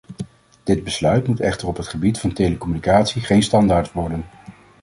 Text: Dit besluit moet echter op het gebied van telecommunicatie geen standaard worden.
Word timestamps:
Dit 0.63 0.83
besluit 0.83 1.27
moet 1.27 1.39
echter 1.39 1.67
op 1.67 1.77
het 1.77 1.87
gebied 1.87 2.19
van 2.19 2.33
telecommunicatie 2.33 3.21
geen 3.21 3.43
standaard 3.43 3.91
worden. 3.91 4.23